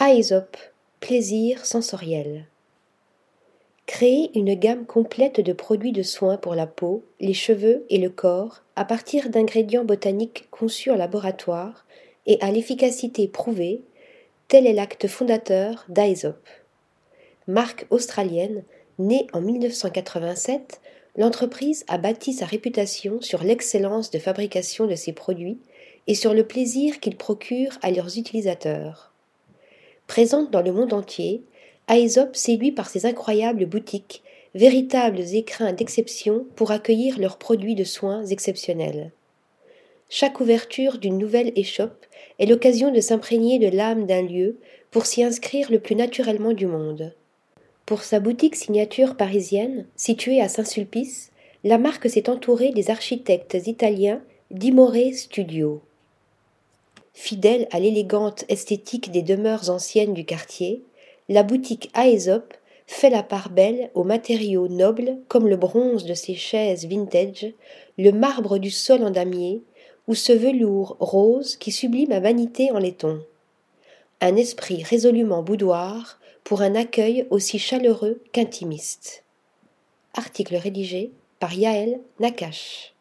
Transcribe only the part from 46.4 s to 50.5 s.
du monde. Pour sa boutique signature parisienne, située à